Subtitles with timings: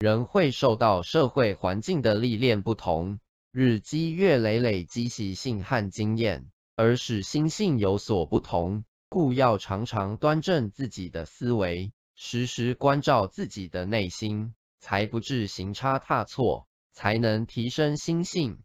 [0.00, 3.20] 人会受到社会环境的历练不同
[3.52, 18.62] 日积月累累积习性和经验而使心性有所不同故要常常端正自己的思维时时关照自己的内心才不致行差踏错才能提升心性。